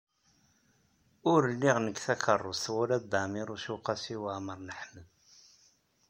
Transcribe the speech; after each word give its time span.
Ur 1.31 1.41
liɣ 1.59 1.77
nekk 1.81 1.97
takeṛṛust 2.05 2.65
wala 2.73 2.97
Dda 3.03 3.19
Ɛmiiruc 3.25 3.65
u 3.75 3.77
Qasi 3.85 4.15
Waɛmer 4.21 4.59
n 4.61 4.69
Ḥmed. 4.79 5.07